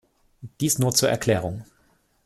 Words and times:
Dies 0.61 0.79
nur 0.79 0.95
zur 0.95 1.09
Erklärung. 1.09 1.63